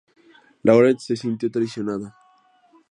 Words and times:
Lawrence 0.63 1.03
se 1.05 1.15
sintió 1.15 1.51
traicionada. 1.51 2.15